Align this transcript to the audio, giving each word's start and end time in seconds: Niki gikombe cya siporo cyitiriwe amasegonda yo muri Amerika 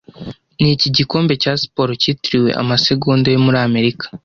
Niki 0.61 0.87
gikombe 0.97 1.33
cya 1.43 1.53
siporo 1.61 1.91
cyitiriwe 2.01 2.49
amasegonda 2.61 3.27
yo 3.33 3.39
muri 3.45 3.57
Amerika 3.67 4.05